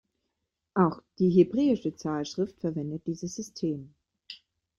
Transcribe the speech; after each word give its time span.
Auch 0.73 1.03
die 1.19 1.29
Hebräische 1.29 1.95
Zahlschrift 1.95 2.59
verwendet 2.59 3.05
dieses 3.05 3.35
System. 3.35 3.93